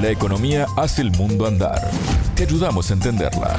La 0.00 0.10
economía 0.10 0.66
hace 0.76 1.02
el 1.02 1.10
mundo 1.10 1.44
andar. 1.44 1.90
Te 2.36 2.44
ayudamos 2.44 2.88
a 2.88 2.94
entenderla. 2.94 3.56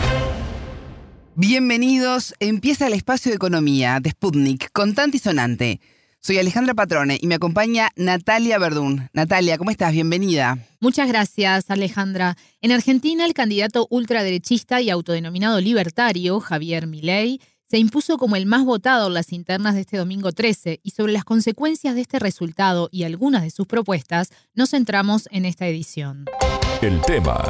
Bienvenidos. 1.36 2.34
Empieza 2.40 2.88
el 2.88 2.94
espacio 2.94 3.30
de 3.30 3.36
economía 3.36 4.00
de 4.00 4.12
Sputnik, 4.12 4.72
contante 4.72 5.18
y 5.18 5.20
sonante. 5.20 5.82
Soy 6.22 6.38
Alejandra 6.38 6.76
Patrone 6.76 7.18
y 7.20 7.28
me 7.28 7.36
acompaña 7.36 7.90
Natalia 7.98 8.58
Verdún. 8.58 9.10
Natalia, 9.12 9.58
¿cómo 9.58 9.70
estás? 9.70 9.92
Bienvenida. 9.92 10.58
Muchas 10.80 11.10
gracias, 11.10 11.70
Alejandra. 11.70 12.38
En 12.62 12.72
Argentina, 12.72 13.26
el 13.26 13.34
candidato 13.34 13.88
ultraderechista 13.90 14.80
y 14.80 14.90
autodenominado 14.90 15.60
libertario, 15.60 16.40
Javier 16.40 16.88
Milei, 16.88 17.42
se 17.70 17.78
impuso 17.78 18.18
como 18.18 18.36
el 18.36 18.48
más 18.48 18.66
votado 18.66 19.08
en 19.08 19.14
las 19.14 19.32
internas 19.32 19.76
de 19.76 19.82
este 19.82 19.98
domingo 19.98 20.32
13 20.32 20.80
y 20.82 20.90
sobre 20.92 21.14
las 21.14 21.24
consecuencias 21.24 21.94
de 21.94 22.02
este 22.02 22.18
resultado 22.18 22.90
y 22.92 23.04
algunas 23.04 23.44
de 23.44 23.52
sus 23.52 23.68
propuestas 23.68 24.30
nos 24.56 24.72
centramos 24.72 25.30
en 25.32 25.46
esta 25.46 25.68
edición. 25.68 26.26
El 26.82 27.00
tema. 27.02 27.44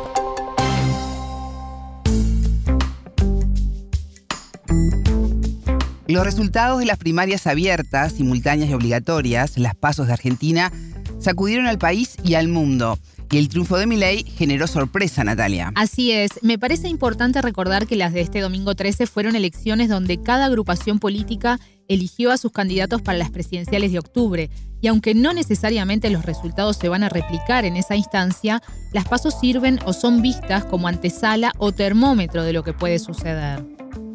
Los 6.08 6.26
resultados 6.26 6.80
de 6.80 6.86
las 6.86 6.98
primarias 6.98 7.48
abiertas, 7.48 8.14
simultáneas 8.14 8.70
y 8.70 8.74
obligatorias, 8.74 9.58
las 9.58 9.76
pasos 9.76 10.08
de 10.08 10.14
Argentina, 10.14 10.72
sacudieron 11.20 11.68
al 11.68 11.78
país 11.78 12.18
y 12.26 12.34
al 12.34 12.50
mundo. 12.50 12.98
Y 13.32 13.38
el 13.38 13.48
triunfo 13.48 13.78
de 13.78 13.86
Milei 13.86 14.24
generó 14.24 14.66
sorpresa, 14.66 15.24
Natalia. 15.24 15.72
Así 15.76 16.12
es. 16.12 16.32
Me 16.42 16.58
parece 16.58 16.88
importante 16.88 17.42
recordar 17.42 17.86
que 17.86 17.96
las 17.96 18.12
de 18.12 18.22
este 18.22 18.42
domingo 18.42 18.74
13 18.74 19.06
fueron 19.06 19.36
elecciones 19.36 19.88
donde 19.88 20.20
cada 20.20 20.46
agrupación 20.46 20.98
política 20.98 21.60
eligió 21.88 22.32
a 22.32 22.38
sus 22.38 22.52
candidatos 22.52 23.04
para 23.04 23.20
las 23.20 23.30
presidenciales 23.30 23.92
de 23.92 24.00
octubre. 24.00 24.50
Y 24.82 24.88
aunque 24.88 25.14
no 25.14 25.34
necesariamente 25.34 26.10
los 26.10 26.26
resultados 26.26 26.78
se 26.78 26.90
van 26.90 27.04
a 27.04 27.10
replicar 27.10 27.66
en 27.66 27.76
esa 27.76 27.96
instancia, 27.96 28.64
las 28.94 29.08
pasos 29.08 29.36
sirven 29.40 29.80
o 29.86 29.94
son 29.94 30.24
vistas 30.24 30.66
como 30.66 30.88
antesala 30.88 31.52
o 31.58 31.72
termómetro 31.72 32.44
de 32.44 32.54
lo 32.54 32.64
que 32.64 32.74
puede 32.74 32.98
suceder. 32.98 33.64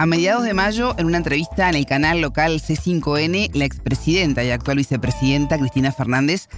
A 0.01 0.07
mediados 0.07 0.43
de 0.43 0.55
mayo, 0.55 0.95
en 0.99 1.07
una 1.07 1.19
entrevista 1.19 1.69
en 1.69 1.77
el 1.77 1.87
canal 1.87 2.21
local 2.21 2.61
C5N, 2.61 3.51
la 3.55 3.65
expresidenta 3.65 4.43
y 4.43 4.51
actual 4.51 4.79
vicepresidenta 4.79 5.57
Cristina 5.57 5.93
Fernández 5.93 6.49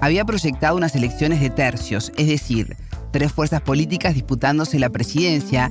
había 0.00 0.24
proyectado 0.24 0.76
unas 0.76 0.94
elecciones 0.94 1.40
de 1.40 1.50
tercios, 1.50 2.12
es 2.16 2.28
decir, 2.28 2.76
tres 3.12 3.32
fuerzas 3.32 3.62
políticas 3.62 4.14
disputándose 4.14 4.78
la 4.78 4.90
presidencia, 4.90 5.70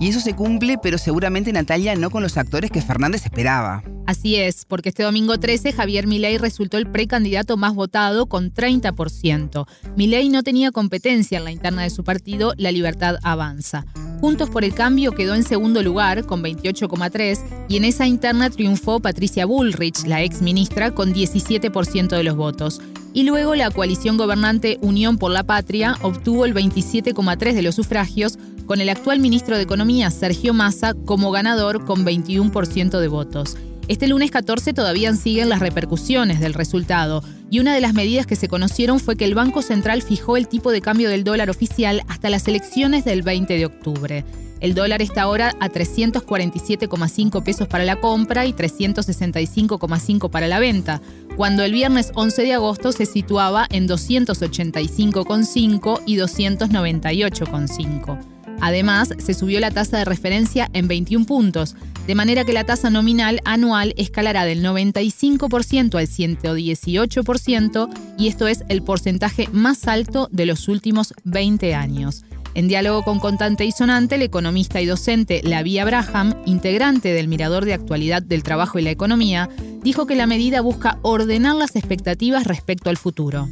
y 0.00 0.08
eso 0.08 0.20
se 0.20 0.34
cumple, 0.34 0.76
pero 0.82 0.98
seguramente 0.98 1.52
Natalia 1.52 1.94
no 1.94 2.10
con 2.10 2.22
los 2.22 2.36
actores 2.36 2.70
que 2.70 2.82
Fernández 2.82 3.24
esperaba. 3.24 3.82
Así 4.06 4.36
es, 4.36 4.64
porque 4.64 4.90
este 4.90 5.02
domingo 5.02 5.38
13 5.38 5.72
Javier 5.72 6.06
Milei 6.06 6.36
resultó 6.36 6.76
el 6.78 6.90
precandidato 6.90 7.56
más 7.56 7.74
votado 7.74 8.26
con 8.26 8.52
30%. 8.52 9.66
Milei 9.96 10.28
no 10.28 10.42
tenía 10.42 10.72
competencia 10.72 11.38
en 11.38 11.44
la 11.44 11.52
interna 11.52 11.82
de 11.82 11.90
su 11.90 12.04
partido, 12.04 12.54
La 12.56 12.72
Libertad 12.72 13.16
Avanza. 13.22 13.86
Juntos 14.20 14.50
por 14.50 14.64
el 14.64 14.74
Cambio 14.74 15.12
quedó 15.12 15.34
en 15.34 15.44
segundo 15.44 15.82
lugar 15.82 16.26
con 16.26 16.42
28,3 16.42 17.38
y 17.68 17.76
en 17.76 17.84
esa 17.84 18.06
interna 18.06 18.50
triunfó 18.50 19.00
Patricia 19.00 19.46
Bullrich, 19.46 20.04
la 20.06 20.22
ex 20.22 20.42
ministra, 20.42 20.90
con 20.90 21.14
17% 21.14 22.08
de 22.08 22.24
los 22.24 22.36
votos 22.36 22.80
y 23.14 23.22
luego 23.22 23.54
la 23.54 23.70
coalición 23.70 24.16
gobernante 24.16 24.78
Unión 24.82 25.16
por 25.16 25.30
la 25.30 25.44
Patria 25.44 25.96
obtuvo 26.02 26.44
el 26.44 26.52
27,3 26.52 27.54
de 27.54 27.62
los 27.62 27.76
sufragios, 27.76 28.38
con 28.66 28.80
el 28.80 28.88
actual 28.88 29.20
ministro 29.20 29.56
de 29.56 29.62
Economía, 29.62 30.10
Sergio 30.10 30.52
Massa, 30.52 30.94
como 31.06 31.30
ganador 31.30 31.84
con 31.84 32.04
21% 32.04 32.98
de 32.98 33.08
votos. 33.08 33.56
Este 33.86 34.08
lunes 34.08 34.30
14 34.30 34.72
todavía 34.72 35.14
siguen 35.14 35.50
las 35.50 35.60
repercusiones 35.60 36.40
del 36.40 36.54
resultado 36.54 37.22
y 37.50 37.60
una 37.60 37.74
de 37.74 37.82
las 37.82 37.92
medidas 37.92 38.26
que 38.26 38.34
se 38.34 38.48
conocieron 38.48 38.98
fue 38.98 39.16
que 39.16 39.26
el 39.26 39.34
Banco 39.34 39.62
Central 39.62 40.02
fijó 40.02 40.36
el 40.36 40.48
tipo 40.48 40.72
de 40.72 40.80
cambio 40.80 41.10
del 41.10 41.22
dólar 41.22 41.50
oficial 41.50 42.02
hasta 42.08 42.30
las 42.30 42.48
elecciones 42.48 43.04
del 43.04 43.22
20 43.22 43.56
de 43.56 43.66
octubre. 43.66 44.24
El 44.60 44.74
dólar 44.74 45.02
está 45.02 45.22
ahora 45.22 45.52
a 45.60 45.68
347,5 45.68 47.42
pesos 47.44 47.68
para 47.68 47.84
la 47.84 48.00
compra 48.00 48.46
y 48.46 48.54
365,5 48.54 50.30
para 50.30 50.48
la 50.48 50.58
venta, 50.58 51.02
cuando 51.36 51.62
el 51.64 51.72
viernes 51.72 52.12
11 52.14 52.42
de 52.42 52.54
agosto 52.54 52.92
se 52.92 53.06
situaba 53.06 53.66
en 53.70 53.88
285,5 53.88 56.02
y 56.06 56.16
298,5. 56.16 58.18
Además, 58.60 59.10
se 59.18 59.34
subió 59.34 59.58
la 59.60 59.70
tasa 59.70 59.98
de 59.98 60.04
referencia 60.04 60.68
en 60.72 60.88
21 60.88 61.26
puntos, 61.26 61.76
de 62.06 62.14
manera 62.14 62.44
que 62.44 62.52
la 62.52 62.64
tasa 62.64 62.90
nominal 62.90 63.40
anual 63.44 63.94
escalará 63.96 64.44
del 64.44 64.62
95% 64.62 65.98
al 65.98 66.06
118% 66.06 67.88
y 68.18 68.28
esto 68.28 68.46
es 68.46 68.62
el 68.68 68.82
porcentaje 68.82 69.48
más 69.52 69.88
alto 69.88 70.28
de 70.30 70.46
los 70.46 70.68
últimos 70.68 71.14
20 71.24 71.74
años. 71.74 72.24
En 72.54 72.68
diálogo 72.68 73.02
con 73.02 73.18
Contante 73.18 73.64
y 73.64 73.72
Sonante, 73.72 74.14
el 74.14 74.22
economista 74.22 74.80
y 74.80 74.86
docente 74.86 75.40
Lavie 75.42 75.80
Abraham, 75.80 76.34
integrante 76.46 77.12
del 77.12 77.26
Mirador 77.26 77.64
de 77.64 77.74
Actualidad 77.74 78.22
del 78.22 78.44
Trabajo 78.44 78.78
y 78.78 78.82
la 78.82 78.92
Economía, 78.92 79.50
dijo 79.84 80.06
que 80.06 80.16
la 80.16 80.26
medida 80.26 80.62
busca 80.62 80.98
ordenar 81.02 81.56
las 81.56 81.76
expectativas 81.76 82.46
respecto 82.46 82.88
al 82.88 82.96
futuro. 82.96 83.44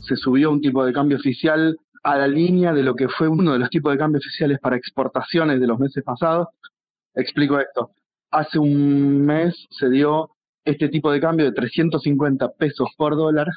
Se 0.00 0.14
subió 0.14 0.52
un 0.52 0.60
tipo 0.60 0.84
de 0.86 0.92
cambio 0.92 1.18
oficial 1.18 1.76
a 2.04 2.16
la 2.16 2.28
línea 2.28 2.72
de 2.72 2.84
lo 2.84 2.94
que 2.94 3.08
fue 3.08 3.26
uno 3.26 3.54
de 3.54 3.58
los 3.58 3.70
tipos 3.70 3.92
de 3.92 3.98
cambio 3.98 4.20
oficiales 4.20 4.60
para 4.60 4.76
exportaciones 4.76 5.60
de 5.60 5.66
los 5.66 5.80
meses 5.80 6.04
pasados. 6.04 6.46
Explico 7.14 7.58
esto. 7.58 7.90
Hace 8.30 8.58
un 8.60 9.26
mes 9.26 9.66
se 9.70 9.90
dio 9.90 10.30
este 10.64 10.88
tipo 10.88 11.10
de 11.10 11.20
cambio 11.20 11.46
de 11.46 11.52
350 11.52 12.52
pesos 12.52 12.88
por 12.96 13.16
dólar 13.16 13.48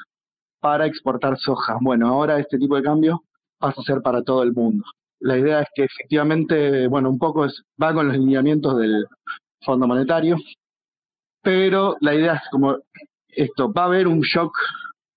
para 0.60 0.88
exportar 0.88 1.38
soja. 1.38 1.78
Bueno, 1.80 2.08
ahora 2.08 2.40
este 2.40 2.58
tipo 2.58 2.76
de 2.76 2.84
cambio 2.84 3.24
pasa 3.60 3.82
a 3.82 3.84
ser 3.84 4.02
para 4.02 4.24
todo 4.24 4.42
el 4.42 4.54
mundo. 4.54 4.84
La 5.20 5.38
idea 5.38 5.62
es 5.62 5.68
que 5.76 5.84
efectivamente, 5.84 6.88
bueno, 6.88 7.12
un 7.12 7.20
poco 7.20 7.46
es, 7.46 7.62
va 7.82 7.94
con 7.94 8.08
los 8.08 8.18
lineamientos 8.18 8.78
del 8.78 9.06
Fondo 9.64 9.88
Monetario, 9.88 10.38
pero 11.42 11.96
la 12.02 12.16
idea 12.16 12.36
es 12.36 12.50
como 12.52 12.78
esto, 13.30 13.72
va 13.72 13.84
a 13.84 13.86
haber 13.86 14.08
un 14.08 14.22
shock 14.22 14.58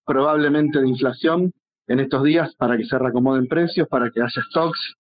probablemente 0.05 0.81
de 0.81 0.89
inflación 0.89 1.53
en 1.87 2.01
estos 2.01 2.23
días 2.23 2.55
para 2.57 2.77
que 2.77 2.85
se 2.85 2.99
reacomoden 2.99 3.49
precios, 3.49 3.89
para 3.89 4.11
que 4.11 4.21
haya 4.21 4.43
stocks, 4.51 4.97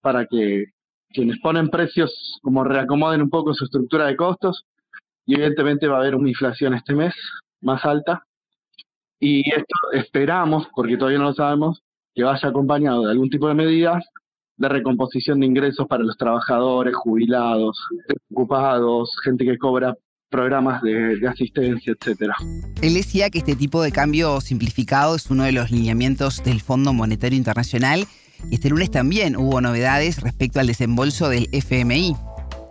para 0.00 0.26
que 0.26 0.66
quienes 1.08 1.38
ponen 1.40 1.70
precios 1.70 2.38
como 2.42 2.64
reacomoden 2.64 3.22
un 3.22 3.30
poco 3.30 3.54
su 3.54 3.64
estructura 3.64 4.06
de 4.06 4.16
costos. 4.16 4.64
Y 5.26 5.34
evidentemente 5.34 5.86
va 5.88 5.96
a 5.96 6.00
haber 6.00 6.14
una 6.14 6.28
inflación 6.28 6.74
este 6.74 6.94
mes 6.94 7.14
más 7.60 7.84
alta. 7.84 8.24
Y 9.18 9.48
esto 9.50 9.92
esperamos, 9.92 10.66
porque 10.74 10.96
todavía 10.96 11.18
no 11.18 11.26
lo 11.26 11.34
sabemos, 11.34 11.82
que 12.14 12.24
vaya 12.24 12.48
acompañado 12.48 13.04
de 13.04 13.12
algún 13.12 13.30
tipo 13.30 13.48
de 13.48 13.54
medidas 13.54 14.04
de 14.60 14.68
recomposición 14.68 15.40
de 15.40 15.46
ingresos 15.46 15.86
para 15.86 16.04
los 16.04 16.18
trabajadores, 16.18 16.94
jubilados, 16.94 17.82
ocupados, 18.30 19.10
gente 19.24 19.46
que 19.46 19.56
cobra 19.56 19.96
programas 20.30 20.80
de, 20.82 21.20
asistencia, 21.28 21.92
etcétera. 21.92 22.34
Él 22.80 22.94
decía 22.94 23.28
que 23.30 23.38
este 23.38 23.56
tipo 23.56 23.82
de 23.82 23.92
cambio 23.92 24.40
simplificado 24.40 25.16
es 25.16 25.28
uno 25.30 25.44
de 25.44 25.52
los 25.52 25.70
lineamientos 25.70 26.42
del 26.42 26.60
Fondo 26.60 26.92
Monetario 26.92 27.36
Internacional 27.36 28.06
y 28.50 28.54
este 28.54 28.70
lunes 28.70 28.90
también 28.90 29.36
hubo 29.36 29.60
novedades 29.60 30.22
respecto 30.22 30.60
al 30.60 30.68
desembolso 30.68 31.28
del 31.28 31.48
FMI. 31.52 32.16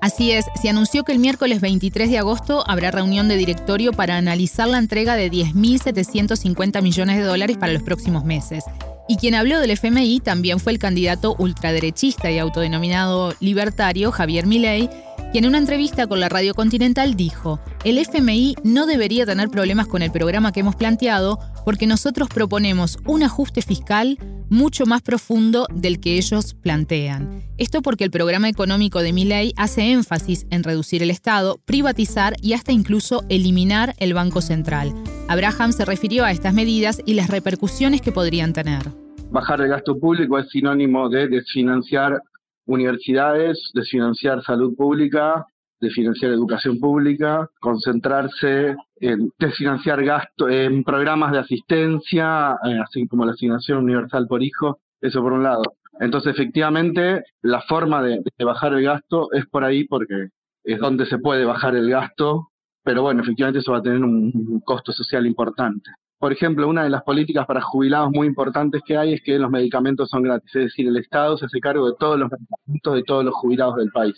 Así 0.02 0.32
es, 0.32 0.46
se 0.60 0.70
anunció 0.70 1.04
que 1.04 1.12
el 1.12 1.20
miércoles 1.20 1.60
23 1.60 2.10
de 2.10 2.18
agosto 2.18 2.64
habrá 2.68 2.90
reunión 2.90 3.28
de 3.28 3.36
directorio 3.36 3.92
para 3.92 4.16
analizar 4.16 4.68
la 4.70 4.78
entrega 4.78 5.16
de 5.16 5.30
10.750 5.30 6.82
millones 6.82 7.18
de 7.18 7.24
dólares 7.24 7.58
para 7.58 7.74
los 7.74 7.84
próximos 7.84 8.24
meses. 8.24 8.64
Y 9.10 9.18
quien 9.18 9.36
habló 9.36 9.60
del 9.60 9.72
FMI 9.72 10.22
también 10.22 10.60
fue 10.60 10.72
el 10.72 10.80
candidato 10.80 11.36
ultraderechista 11.38 12.32
y 12.32 12.38
autodenominado 12.38 13.34
libertario 13.42 14.12
Javier 14.12 14.46
Milei, 14.46 14.90
quien 15.32 15.44
en 15.44 15.50
una 15.50 15.60
entrevista 15.60 16.08
con 16.08 16.20
la 16.20 16.28
Radio 16.28 16.56
Continental 16.56 17.16
dijo, 17.16 17.60
el 17.84 18.00
FMI 18.00 18.56
no 18.64 18.88
debería 18.88 19.28
tener 19.28 19.50
problemas 19.50 19.88
con 19.88 20.02
el 20.02 20.12
programa 20.12 20.52
que 20.52 20.62
hemos 20.62 20.76
planteado 20.76 21.38
porque 21.66 21.86
nosotros 21.86 22.30
proponemos 22.30 22.98
un 23.06 23.22
ajuste 23.22 23.62
fiscal 23.62 24.18
mucho 24.50 24.88
más 24.88 25.04
profundo 25.04 25.68
del 25.72 26.00
que 26.00 26.18
ellos 26.18 26.56
plantean. 26.56 27.44
Esto 27.58 27.84
porque 27.84 28.04
el 28.04 28.10
programa 28.10 28.50
económico 28.50 29.04
de 29.04 29.14
Milley 29.14 29.54
hace 29.56 29.92
énfasis 29.92 30.48
en 30.50 30.64
reducir 30.64 31.04
el 31.04 31.12
Estado, 31.12 31.60
privatizar 31.64 32.34
y 32.42 32.54
hasta 32.54 32.72
incluso 32.72 33.24
eliminar 33.30 33.94
el 34.00 34.16
Banco 34.16 34.42
Central. 34.42 34.96
Abraham 35.28 35.74
se 35.74 35.86
refirió 35.86 36.26
a 36.26 36.32
estas 36.32 36.56
medidas 36.56 37.02
y 37.06 37.14
las 37.14 37.30
repercusiones 37.30 38.02
que 38.02 38.12
podrían 38.12 38.54
tener. 38.54 38.82
Bajar 39.30 39.62
el 39.62 39.68
gasto 39.68 39.96
público 40.00 40.40
es 40.40 40.50
sinónimo 40.50 41.08
de 41.08 41.28
desfinanciar 41.28 42.20
universidades, 42.70 43.72
desfinanciar 43.74 44.44
salud 44.44 44.76
pública, 44.76 45.46
desfinanciar 45.82 46.32
educación 46.32 46.80
pública, 46.80 47.50
concentrarse 47.60 48.76
en 48.98 49.32
desfinanciar 49.40 50.04
gasto 50.04 50.50
en 50.50 50.84
programas 50.84 51.32
de 51.32 51.40
asistencia, 51.40 52.58
eh, 52.64 52.78
así 52.84 53.08
como 53.08 53.26
la 53.26 53.32
asignación 53.32 53.80
universal 53.80 54.28
por 54.28 54.44
hijo, 54.44 54.80
eso 55.02 55.22
por 55.22 55.34
un 55.34 55.44
lado. 55.44 55.64
Entonces, 56.00 56.34
efectivamente, 56.34 57.24
la 57.42 57.62
forma 57.62 58.04
de, 58.04 58.22
bajar 58.40 58.74
el 58.74 58.84
gasto 58.84 59.32
es 59.34 59.46
por 59.48 59.64
ahí 59.64 59.86
porque 59.86 60.30
es 60.64 60.80
donde 60.80 61.06
se 61.06 61.18
puede 61.18 61.46
bajar 61.46 61.76
el 61.76 61.90
gasto, 61.90 62.50
pero 62.84 63.02
bueno, 63.02 63.22
efectivamente 63.22 63.60
eso 63.60 63.72
va 63.72 63.80
a 63.80 63.84
tener 63.84 64.04
un, 64.04 64.62
costo 64.64 64.92
social 64.92 65.26
importante. 65.26 65.90
Por 66.20 66.34
ejemplo, 66.34 66.68
una 66.68 66.84
de 66.84 66.90
las 66.90 67.04
políticas 67.04 67.46
para 67.46 67.62
jubilados 67.62 68.12
muy 68.14 68.28
importantes 68.28 68.82
que 68.86 68.98
hay 68.98 69.14
es 69.14 69.22
que 69.24 69.40
los 69.40 69.50
medicamentos 69.50 70.10
son 70.10 70.24
gratis, 70.24 70.54
es 70.54 70.64
decir, 70.66 70.88
el 70.88 70.98
Estado 70.98 71.38
se 71.38 71.46
hace 71.46 71.60
cargo 71.62 71.88
de 71.88 71.96
todos 71.98 72.20
los 72.20 72.30
medicamentos 72.30 72.96
de 72.96 73.04
todos 73.04 73.26
los 73.26 73.34
jubilados 73.36 73.78
del 73.78 73.90
país. 73.92 74.16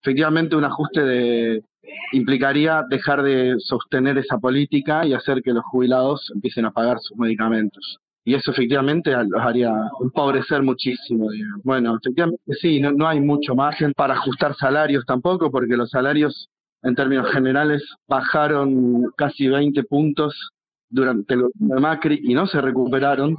Efectivamente, 0.00 0.54
un 0.54 0.64
ajuste 0.64 1.02
de, 1.02 1.64
implicaría 2.12 2.84
dejar 2.88 3.22
de 3.22 3.56
sostener 3.58 4.16
esa 4.18 4.38
política 4.38 5.04
y 5.06 5.12
hacer 5.12 5.42
que 5.42 5.52
los 5.52 5.64
jubilados 5.64 6.30
empiecen 6.34 6.66
a 6.66 6.70
pagar 6.70 6.98
sus 7.00 7.16
medicamentos. 7.16 7.98
Y 8.24 8.34
eso 8.34 8.52
efectivamente 8.52 9.10
los 9.10 9.42
haría 9.42 9.72
empobrecer 10.00 10.62
muchísimo. 10.62 11.28
Bueno, 11.62 11.96
efectivamente 11.96 12.40
sí, 12.60 12.80
no, 12.80 12.92
no 12.92 13.08
hay 13.08 13.20
mucho 13.20 13.54
margen 13.54 13.92
para 13.92 14.14
ajustar 14.14 14.54
salarios 14.54 15.04
tampoco, 15.04 15.50
porque 15.50 15.76
los 15.76 15.90
salarios 15.90 16.48
en 16.82 16.94
términos 16.94 17.30
generales 17.32 17.82
bajaron 18.06 19.10
casi 19.16 19.48
20 19.48 19.82
puntos 19.84 20.53
durante 20.94 21.34
el 21.34 21.42
gobierno 21.42 21.74
de 21.74 21.80
Macri 21.80 22.20
y 22.22 22.34
no 22.34 22.46
se 22.46 22.60
recuperaron 22.60 23.36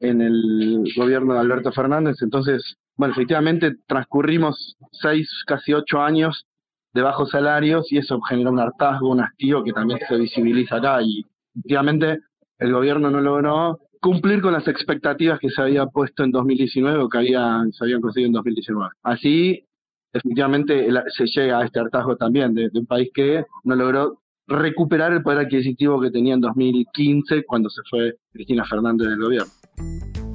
en 0.00 0.20
el 0.20 0.84
gobierno 0.96 1.34
de 1.34 1.40
Alberto 1.40 1.70
Fernández. 1.70 2.16
Entonces, 2.20 2.76
bueno, 2.96 3.12
efectivamente 3.12 3.76
transcurrimos 3.86 4.76
seis, 4.90 5.28
casi 5.46 5.72
ocho 5.72 6.00
años 6.00 6.46
de 6.92 7.02
bajos 7.02 7.30
salarios 7.30 7.90
y 7.92 7.98
eso 7.98 8.20
genera 8.22 8.50
un 8.50 8.58
hartazgo, 8.58 9.10
un 9.10 9.20
hastío 9.20 9.62
que 9.62 9.72
también 9.72 10.00
se 10.08 10.16
visibiliza 10.16 10.76
acá 10.76 11.00
y 11.00 11.24
efectivamente 11.54 12.18
el 12.58 12.72
gobierno 12.72 13.08
no 13.08 13.20
logró 13.20 13.78
cumplir 14.00 14.42
con 14.42 14.52
las 14.52 14.66
expectativas 14.66 15.38
que 15.38 15.50
se 15.50 15.62
había 15.62 15.86
puesto 15.86 16.24
en 16.24 16.32
2019 16.32 16.98
o 16.98 17.08
que 17.08 17.18
había, 17.18 17.62
se 17.70 17.84
habían 17.84 18.00
conseguido 18.00 18.26
en 18.26 18.32
2019. 18.32 18.90
Así, 19.04 19.64
efectivamente, 20.12 20.88
se 21.16 21.26
llega 21.26 21.60
a 21.60 21.64
este 21.64 21.78
hartazgo 21.78 22.16
también 22.16 22.52
de, 22.52 22.68
un 22.74 22.86
país 22.86 23.10
que 23.14 23.44
no 23.62 23.76
logró 23.76 24.18
recuperar 24.50 25.12
el 25.12 25.22
poder 25.22 25.46
adquisitivo 25.46 26.00
que 26.00 26.10
tenía 26.10 26.34
en 26.34 26.40
2015 26.40 27.44
cuando 27.46 27.70
se 27.70 27.80
fue 27.88 28.16
Cristina 28.32 28.64
Fernández 28.68 29.08
del 29.08 29.20
gobierno. 29.20 29.52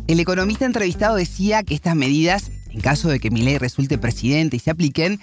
El 0.07 0.19
economista 0.19 0.65
entrevistado 0.65 1.15
decía 1.15 1.63
que 1.63 1.73
estas 1.73 1.95
medidas, 1.95 2.51
en 2.71 2.79
caso 2.79 3.09
de 3.09 3.19
que 3.19 3.29
Milei 3.29 3.57
resulte 3.57 3.97
presidente 3.97 4.55
y 4.55 4.59
se 4.59 4.71
apliquen, 4.71 5.19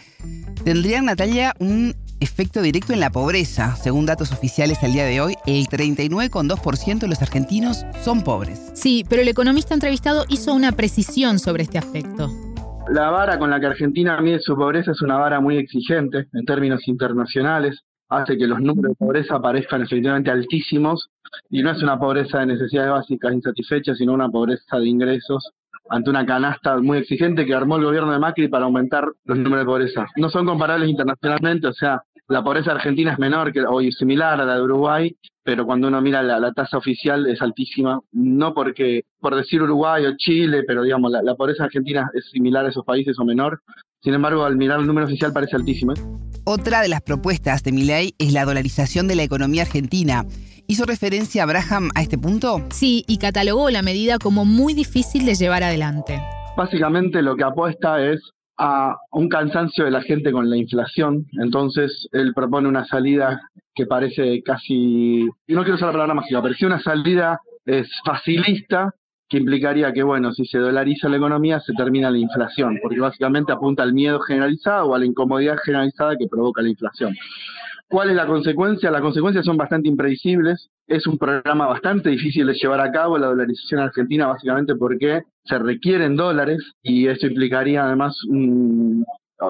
tendrían, 0.64 1.06
Natalia, 1.06 1.54
un 1.58 1.94
efecto 2.20 2.62
directo 2.62 2.92
en 2.92 3.00
la 3.00 3.10
pobreza. 3.10 3.76
Según 3.76 4.06
datos 4.06 4.30
oficiales 4.30 4.82
al 4.82 4.92
día 4.92 5.04
de 5.04 5.20
hoy, 5.20 5.34
el 5.46 5.66
39,2% 5.66 6.98
de 6.98 7.08
los 7.08 7.22
argentinos 7.22 7.86
son 8.02 8.22
pobres. 8.22 8.72
Sí, 8.74 9.04
pero 9.08 9.22
el 9.22 9.28
economista 9.28 9.74
entrevistado 9.74 10.24
hizo 10.28 10.52
una 10.52 10.72
precisión 10.72 11.38
sobre 11.38 11.62
este 11.62 11.78
aspecto. 11.78 12.30
La 12.92 13.10
vara 13.10 13.38
con 13.38 13.50
la 13.50 13.58
que 13.60 13.66
Argentina 13.66 14.20
mide 14.20 14.40
su 14.40 14.54
pobreza 14.54 14.90
es 14.90 15.00
una 15.00 15.16
vara 15.16 15.40
muy 15.40 15.56
exigente 15.56 16.26
en 16.32 16.44
términos 16.44 16.86
internacionales 16.88 17.84
hace 18.16 18.36
que 18.36 18.46
los 18.46 18.60
números 18.60 18.90
de 18.90 18.96
pobreza 18.96 19.40
parezcan 19.40 19.82
efectivamente 19.82 20.30
altísimos 20.30 21.08
y 21.50 21.62
no 21.62 21.70
es 21.70 21.82
una 21.82 21.98
pobreza 21.98 22.40
de 22.40 22.46
necesidades 22.46 22.90
básicas 22.90 23.32
insatisfechas, 23.32 23.98
sino 23.98 24.12
una 24.12 24.28
pobreza 24.28 24.78
de 24.78 24.88
ingresos 24.88 25.52
ante 25.88 26.10
una 26.10 26.24
canasta 26.24 26.76
muy 26.78 26.98
exigente 26.98 27.44
que 27.44 27.54
armó 27.54 27.76
el 27.76 27.84
gobierno 27.84 28.12
de 28.12 28.18
Macri 28.18 28.48
para 28.48 28.64
aumentar 28.64 29.08
los 29.24 29.38
números 29.38 29.60
de 29.60 29.66
pobreza. 29.66 30.06
No 30.16 30.30
son 30.30 30.46
comparables 30.46 30.88
internacionalmente, 30.88 31.66
o 31.66 31.72
sea, 31.72 32.02
la 32.28 32.42
pobreza 32.42 32.72
argentina 32.72 33.12
es 33.12 33.18
menor 33.18 33.52
que, 33.52 33.62
o 33.62 33.80
similar 33.90 34.40
a 34.40 34.44
la 34.44 34.56
de 34.56 34.62
Uruguay, 34.62 35.14
pero 35.42 35.66
cuando 35.66 35.88
uno 35.88 36.00
mira 36.00 36.22
la, 36.22 36.52
tasa 36.52 36.78
oficial 36.78 37.26
es 37.26 37.42
altísima, 37.42 38.00
no 38.12 38.54
porque, 38.54 39.02
por 39.20 39.34
decir 39.34 39.62
Uruguay 39.62 40.06
o 40.06 40.16
Chile, 40.16 40.62
pero 40.66 40.82
digamos, 40.82 41.10
la, 41.10 41.22
la 41.22 41.34
pobreza 41.34 41.64
argentina 41.64 42.08
es 42.14 42.30
similar 42.30 42.64
a 42.64 42.68
esos 42.68 42.84
países 42.84 43.18
o 43.18 43.24
menor, 43.24 43.60
sin 44.02 44.14
embargo, 44.14 44.44
al 44.44 44.56
mirar 44.56 44.80
el 44.80 44.86
número 44.86 45.06
oficial 45.06 45.32
parece 45.32 45.54
altísimo. 45.54 45.94
Otra 46.44 46.82
de 46.82 46.88
las 46.88 47.02
propuestas 47.02 47.62
de 47.62 47.70
Milei 47.70 48.14
es 48.18 48.32
la 48.32 48.44
dolarización 48.44 49.06
de 49.06 49.14
la 49.14 49.22
economía 49.22 49.62
argentina. 49.62 50.24
¿Hizo 50.66 50.86
referencia 50.86 51.44
Abraham 51.44 51.90
a 51.94 52.02
este 52.02 52.18
punto? 52.18 52.62
Sí, 52.70 53.04
y 53.06 53.18
catalogó 53.18 53.70
la 53.70 53.82
medida 53.82 54.18
como 54.18 54.44
muy 54.44 54.74
difícil 54.74 55.24
de 55.24 55.36
llevar 55.36 55.62
adelante. 55.62 56.20
Básicamente 56.56 57.22
lo 57.22 57.36
que 57.36 57.44
apuesta 57.44 58.04
es 58.04 58.20
a 58.58 58.96
un 59.12 59.28
cansancio 59.28 59.84
de 59.84 59.92
la 59.92 60.02
gente 60.02 60.32
con 60.32 60.50
la 60.50 60.56
inflación. 60.56 61.26
Entonces 61.40 62.08
él 62.10 62.32
propone 62.34 62.68
una 62.68 62.84
salida 62.86 63.40
que 63.74 63.86
parece 63.86 64.42
casi, 64.42 65.28
no 65.46 65.62
quiero 65.62 65.74
usar 65.74 65.88
la 65.88 65.92
palabra 65.92 66.14
mágica, 66.14 66.42
pero 66.42 66.54
sí 66.54 66.64
una 66.64 66.82
salida 66.82 67.40
es 67.64 67.88
facilista 68.04 68.92
que 69.32 69.38
implicaría 69.38 69.94
que, 69.94 70.02
bueno, 70.02 70.30
si 70.32 70.44
se 70.44 70.58
dolariza 70.58 71.08
la 71.08 71.16
economía, 71.16 71.58
se 71.58 71.72
termina 71.72 72.10
la 72.10 72.18
inflación, 72.18 72.78
porque 72.82 73.00
básicamente 73.00 73.50
apunta 73.50 73.82
al 73.82 73.94
miedo 73.94 74.20
generalizado 74.20 74.90
o 74.90 74.94
a 74.94 74.98
la 74.98 75.06
incomodidad 75.06 75.56
generalizada 75.64 76.18
que 76.18 76.28
provoca 76.28 76.60
la 76.60 76.68
inflación. 76.68 77.16
¿Cuál 77.88 78.10
es 78.10 78.16
la 78.16 78.26
consecuencia? 78.26 78.90
Las 78.90 79.00
consecuencias 79.00 79.46
son 79.46 79.56
bastante 79.56 79.88
impredecibles. 79.88 80.68
Es 80.86 81.06
un 81.06 81.16
programa 81.16 81.66
bastante 81.66 82.10
difícil 82.10 82.46
de 82.46 82.52
llevar 82.52 82.80
a 82.80 82.92
cabo, 82.92 83.16
la 83.16 83.28
dolarización 83.28 83.80
argentina, 83.80 84.26
básicamente 84.26 84.74
porque 84.76 85.22
se 85.44 85.58
requieren 85.58 86.14
dólares 86.14 86.58
y 86.82 87.06
eso 87.06 87.26
implicaría 87.26 87.84
además 87.84 88.14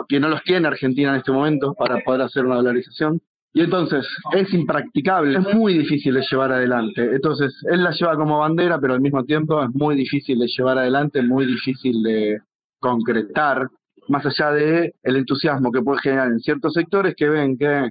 que 0.09 0.21
no 0.21 0.29
los 0.29 0.45
tiene 0.45 0.69
Argentina 0.69 1.11
en 1.11 1.17
este 1.17 1.33
momento 1.33 1.75
para 1.75 1.99
poder 2.05 2.23
hacer 2.23 2.47
una 2.47 2.55
dolarización. 2.55 3.21
Y 3.55 3.61
entonces 3.61 4.07
es 4.33 4.53
impracticable, 4.55 5.39
es 5.39 5.55
muy 5.55 5.77
difícil 5.77 6.15
de 6.15 6.25
llevar 6.31 6.53
adelante. 6.53 7.03
Entonces 7.15 7.55
él 7.71 7.83
la 7.83 7.91
lleva 7.91 8.17
como 8.17 8.39
bandera, 8.39 8.79
pero 8.81 8.95
al 8.95 9.01
mismo 9.01 9.25
tiempo 9.25 9.63
es 9.63 9.69
muy 9.75 9.95
difícil 9.95 10.39
de 10.39 10.47
llevar 10.47 10.79
adelante, 10.79 11.23
muy 11.23 11.45
difícil 11.45 12.03
de 12.03 12.41
concretar, 12.81 13.69
más 14.09 14.25
allá 14.25 14.53
de 14.53 14.95
el 15.03 15.17
entusiasmo 15.17 15.71
que 15.71 15.83
puede 15.83 16.01
generar 16.01 16.29
en 16.29 16.41
ciertos 16.41 16.73
sectores 16.73 17.15
que 17.15 17.29
ven 17.29 17.59
que 17.59 17.91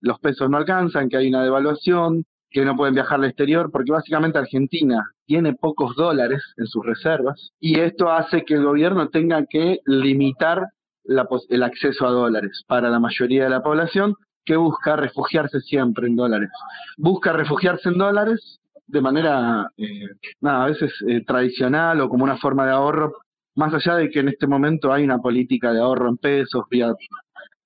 los 0.00 0.20
pesos 0.20 0.48
no 0.50 0.58
alcanzan, 0.58 1.08
que 1.08 1.16
hay 1.16 1.28
una 1.28 1.42
devaluación, 1.42 2.24
que 2.50 2.64
no 2.64 2.76
pueden 2.76 2.94
viajar 2.94 3.18
al 3.18 3.26
exterior, 3.26 3.70
porque 3.70 3.92
básicamente 3.92 4.38
Argentina 4.38 5.10
tiene 5.26 5.54
pocos 5.54 5.96
dólares 5.96 6.42
en 6.56 6.66
sus 6.66 6.84
reservas 6.84 7.50
y 7.60 7.80
esto 7.80 8.10
hace 8.10 8.44
que 8.44 8.54
el 8.54 8.64
gobierno 8.64 9.08
tenga 9.08 9.44
que 9.46 9.80
limitar 9.86 10.68
el 11.04 11.62
acceso 11.62 12.06
a 12.06 12.10
dólares 12.10 12.64
para 12.66 12.90
la 12.90 13.00
mayoría 13.00 13.44
de 13.44 13.50
la 13.50 13.62
población 13.62 14.14
que 14.48 14.56
busca 14.56 14.96
refugiarse 14.96 15.60
siempre 15.60 16.06
en 16.06 16.16
dólares. 16.16 16.48
Busca 16.96 17.34
refugiarse 17.34 17.90
en 17.90 17.98
dólares 17.98 18.58
de 18.86 19.02
manera, 19.02 19.70
eh, 19.76 20.06
nada, 20.40 20.64
a 20.64 20.68
veces 20.68 20.90
eh, 21.06 21.22
tradicional 21.22 22.00
o 22.00 22.08
como 22.08 22.24
una 22.24 22.38
forma 22.38 22.64
de 22.64 22.72
ahorro, 22.72 23.12
más 23.56 23.74
allá 23.74 23.96
de 23.96 24.08
que 24.08 24.20
en 24.20 24.28
este 24.28 24.46
momento 24.46 24.90
hay 24.90 25.04
una 25.04 25.18
política 25.18 25.70
de 25.74 25.80
ahorro 25.80 26.08
en 26.08 26.16
pesos, 26.16 26.64
vía 26.70 26.94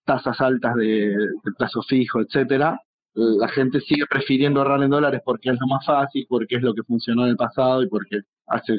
tasas 0.05 0.41
altas 0.41 0.75
de, 0.75 1.15
plazo 1.57 1.83
fijo, 1.83 2.21
etcétera, 2.21 2.81
la 3.15 3.47
gente 3.47 3.79
sigue 3.81 4.07
prefiriendo 4.11 4.59
ahorrar 4.61 4.83
en 4.83 4.91
dólares 4.91 5.23
porque 5.25 5.51
es 5.51 5.61
lo 5.61 5.69
más 5.69 5.87
fácil, 5.87 6.27
porque 6.29 6.57
es 6.57 6.63
lo 6.63 6.75
que 6.75 6.83
funcionó 6.83 7.23
en 7.23 7.31
el 7.31 7.37
pasado 7.37 7.85
y 7.85 7.89
porque 7.89 8.23
hace 8.49 8.77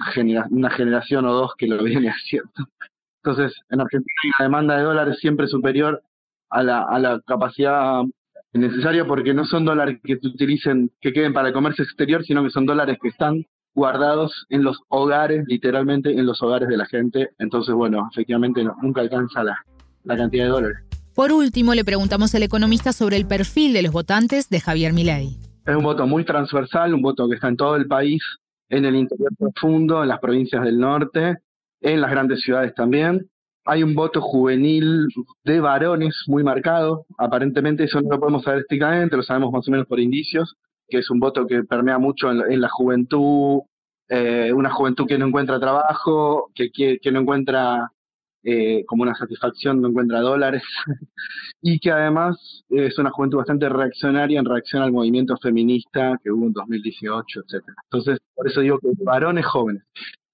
una 0.51 0.69
generación 0.71 1.25
o 1.25 1.33
dos 1.33 1.51
que 1.57 1.67
lo 1.67 1.81
viene 1.81 2.09
haciendo. 2.09 2.51
Entonces, 3.24 3.57
en 3.69 3.79
Argentina 3.79 4.33
la 4.39 4.43
demanda 4.43 4.75
de 4.75 4.83
dólares 4.83 5.19
siempre 5.19 5.48
superior 5.48 6.03
a 6.53 6.62
la, 6.62 6.83
a 6.83 7.00
la 7.00 7.19
capacidad 7.25 8.03
necesaria 8.53 9.05
porque 9.05 9.33
no 9.33 9.43
son 9.43 9.65
dólares 9.65 10.00
que 10.03 10.17
se 10.17 10.27
utilicen, 10.27 10.91
que 11.01 11.12
queden 11.12 11.33
para 11.33 11.48
el 11.48 11.53
comercio 11.53 11.83
exterior, 11.83 12.24
sino 12.24 12.43
que 12.43 12.51
son 12.51 12.67
dólares 12.67 12.98
que 13.01 13.10
están 13.10 13.43
guardados 13.74 14.45
en 14.50 14.63
los 14.63 14.77
hogares, 14.89 15.45
literalmente 15.48 16.12
en 16.12 16.27
los 16.27 16.41
hogares 16.43 16.69
de 16.69 16.77
la 16.77 16.86
gente. 16.86 17.29
Entonces, 17.39 17.74
bueno, 17.74 18.07
efectivamente 18.12 18.63
nunca 18.83 19.01
alcanza 19.01 19.43
la, 19.43 19.57
la 20.03 20.15
cantidad 20.15 20.45
de 20.45 20.50
dólares. 20.51 20.77
Por 21.15 21.31
último, 21.31 21.74
le 21.74 21.83
preguntamos 21.83 22.33
al 22.36 22.43
economista 22.43 22.93
sobre 22.93 23.17
el 23.17 23.25
perfil 23.25 23.74
de 23.74 23.81
los 23.81 23.91
votantes 23.91 24.50
de 24.50 24.60
Javier 24.60 24.93
Milei. 24.93 25.39
Es 25.65 25.75
un 25.75 25.83
voto 25.83 26.05
muy 26.05 26.24
transversal, 26.24 26.93
un 26.93 27.01
voto 27.01 27.27
que 27.27 27.36
está 27.36 27.48
en 27.48 27.57
todo 27.57 27.75
el 27.75 27.88
país, 27.88 28.22
en 28.69 28.86
el 28.86 28.95
interior 28.95 29.31
profundo, 29.38 30.03
en 30.03 30.10
las 30.10 30.19
provincias 30.19 30.63
del 30.63 30.79
norte, 30.79 31.38
en 31.81 32.01
las 32.01 32.12
grandes 32.12 32.41
ciudades 32.41 32.75
también 32.75 33.27
hay 33.65 33.84
un 33.84 33.96
voto 33.96 34.22
juvenil 34.22 35.08
de 35.43 35.60
varones 35.60 36.24
muy 36.27 36.43
marcado. 36.43 37.05
Aparentemente 37.17 37.86
eso 37.86 38.01
no 38.01 38.10
lo 38.10 38.20
podemos 38.20 38.43
saber 38.43 38.62
estrictamente, 38.62 39.15
lo 39.15 39.24
sabemos 39.24 39.51
más 39.51 39.67
o 39.67 39.72
menos 39.72 39.88
por 39.88 40.00
indicios, 40.00 40.55
que 40.88 41.00
es 41.00 41.10
un 41.10 41.20
voto 41.20 41.48
que 41.48 41.63
permea 41.63 41.98
mucho 41.98 42.29
en 42.32 42.62
la, 42.62 42.70
juventud, 42.70 43.62
eh, 44.10 44.51
una 44.53 44.72
juventud 44.72 45.08
que 45.08 45.17
no 45.17 45.27
encuentra 45.27 45.60
trabajo, 45.60 46.51
que, 46.53 46.70
que, 46.72 47.12
no 47.12 47.22
encuentra 47.22 47.89
eh, 48.43 48.84
como 48.86 49.03
una 49.03 49.15
satisfacción, 49.15 49.82
no 49.82 49.88
encuentra 49.88 50.20
dólares, 50.20 50.63
y 51.62 51.79
que 51.79 51.91
además 51.91 52.63
es 52.70 52.98
una 53.00 53.12
juventud 53.12 53.38
bastante 53.38 53.70
reaccionaria 53.70 54.39
en 54.39 54.46
reacción 54.46 54.84
al 54.84 54.91
movimiento 54.91 55.38
feminista 55.41 56.20
que 56.22 56.32
hubo 56.32 56.48
en 56.48 56.53
2018, 56.53 57.41
etcétera. 57.46 57.77
Entonces, 57.86 58.20
por 58.36 58.48
eso 58.48 58.60
digo 58.60 58.79
que 58.79 58.89
varones 59.03 59.46
jóvenes 59.46 59.84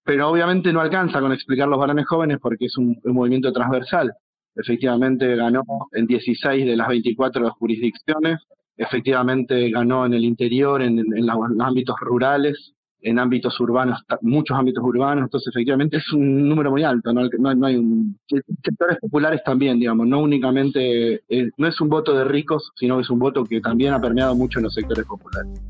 pero 0.09 0.27
obviamente 0.27 0.73
no 0.73 0.81
alcanza 0.81 1.21
con 1.21 1.31
explicar 1.33 1.67
los 1.67 1.77
varones 1.77 2.07
jóvenes 2.07 2.39
porque 2.41 2.65
es 2.65 2.75
un, 2.77 2.99
movimiento 3.03 3.53
transversal. 3.53 4.11
Efectivamente 4.55 5.35
ganó 5.35 5.61
en 5.91 6.07
16 6.07 6.65
de 6.65 6.75
las 6.75 6.87
24 6.87 7.51
jurisdicciones, 7.51 8.39
efectivamente 8.75 9.69
ganó 9.69 10.07
en 10.07 10.15
el 10.15 10.23
interior, 10.23 10.81
en, 10.81 11.05
los, 11.27 11.37
ámbitos 11.59 11.95
rurales, 12.01 12.73
en 13.01 13.19
ámbitos 13.19 13.59
urbanos, 13.59 14.01
muchos 14.21 14.57
ámbitos 14.57 14.83
urbanos, 14.83 15.25
entonces 15.25 15.53
efectivamente 15.53 15.97
es 15.97 16.11
un 16.11 16.49
número 16.49 16.71
muy 16.71 16.83
alto, 16.83 17.13
no, 17.13 17.29
no, 17.37 17.67
hay 17.67 17.75
un... 17.75 18.17
Sectores 18.63 18.97
populares 18.99 19.43
también, 19.45 19.77
digamos, 19.77 20.07
no 20.07 20.21
únicamente, 20.21 21.21
eh, 21.29 21.51
no 21.55 21.67
es 21.67 21.79
un 21.79 21.87
voto 21.87 22.17
de 22.17 22.23
ricos, 22.23 22.71
sino 22.77 22.95
que 22.95 23.03
es 23.03 23.09
un 23.11 23.19
voto 23.19 23.43
que 23.43 23.61
también 23.61 23.93
ha 23.93 24.01
permeado 24.01 24.35
mucho 24.35 24.57
en 24.57 24.63
los 24.63 24.73
sectores 24.73 25.05
populares. 25.05 25.61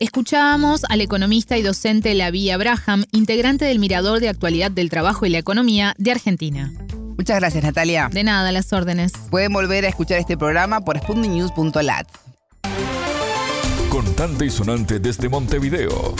Escuchábamos 0.00 0.84
al 0.88 1.00
economista 1.00 1.58
y 1.58 1.62
docente 1.62 2.14
Lavia 2.14 2.54
Abraham, 2.54 3.04
integrante 3.10 3.64
del 3.64 3.80
Mirador 3.80 4.20
de 4.20 4.28
Actualidad 4.28 4.70
del 4.70 4.90
Trabajo 4.90 5.26
y 5.26 5.28
la 5.28 5.38
Economía 5.38 5.96
de 5.98 6.12
Argentina. 6.12 6.72
Muchas 7.16 7.40
gracias, 7.40 7.64
Natalia. 7.64 8.08
De 8.12 8.22
nada, 8.22 8.52
las 8.52 8.72
órdenes. 8.72 9.10
Pueden 9.28 9.52
volver 9.52 9.84
a 9.84 9.88
escuchar 9.88 10.20
este 10.20 10.36
programa 10.36 10.82
por 10.82 11.00
sputniknews.lat. 11.00 12.06
Contante 13.88 14.46
y 14.46 14.50
sonante 14.50 15.00
desde 15.00 15.28
Montevideo. 15.28 16.14